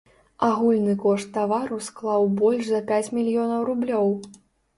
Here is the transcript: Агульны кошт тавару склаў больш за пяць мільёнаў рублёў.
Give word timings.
Агульны 0.45 0.95
кошт 1.03 1.27
тавару 1.35 1.77
склаў 1.89 2.25
больш 2.41 2.63
за 2.71 2.81
пяць 2.89 3.13
мільёнаў 3.19 3.61
рублёў. 3.71 4.11